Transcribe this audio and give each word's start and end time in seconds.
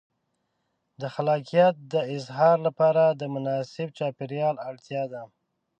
د 1.01 1.03
خلاقیت 1.15 1.75
د 1.93 1.95
اظهار 2.17 2.57
لپاره 2.67 3.03
د 3.09 3.21
مناسب 3.35 3.87
چاپېریال 3.97 4.55
اړتیا 4.69 5.03
ده. 5.13 5.21